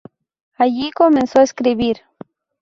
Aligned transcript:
Allí 0.57 0.89
comenzó 0.89 1.41
a 1.41 1.43
escribir. 1.43 2.01